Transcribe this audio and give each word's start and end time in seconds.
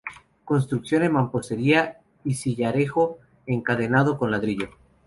Construcción 0.45 1.03
en 1.03 1.11
mampostería 1.13 1.99
y 2.23 2.33
sillarejo 2.33 3.19
encadenado 3.45 4.17
con 4.17 4.31
ladrillo. 4.31 4.69